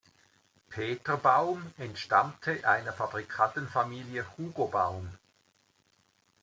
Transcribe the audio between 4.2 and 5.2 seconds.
Hugo Baum.